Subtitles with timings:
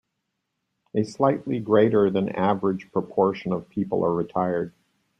[0.95, 4.73] A slightly greater than average proportion of people are retired.